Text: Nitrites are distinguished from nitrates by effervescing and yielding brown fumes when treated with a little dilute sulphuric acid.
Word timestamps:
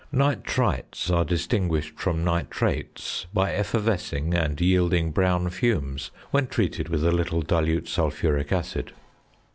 Nitrites 0.11 1.11
are 1.11 1.23
distinguished 1.23 1.93
from 1.95 2.23
nitrates 2.23 3.27
by 3.35 3.53
effervescing 3.53 4.33
and 4.33 4.59
yielding 4.59 5.11
brown 5.11 5.47
fumes 5.51 6.09
when 6.31 6.47
treated 6.47 6.89
with 6.89 7.05
a 7.05 7.11
little 7.11 7.43
dilute 7.43 7.87
sulphuric 7.87 8.51
acid. 8.51 8.93